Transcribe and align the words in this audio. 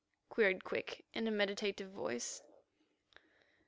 queried 0.29 0.63
Quick 0.63 1.05
in 1.13 1.27
a 1.27 1.31
meditative 1.31 1.91
voice. 1.91 2.41